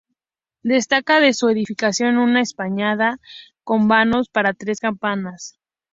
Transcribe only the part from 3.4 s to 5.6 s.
con vanos para tres campanas.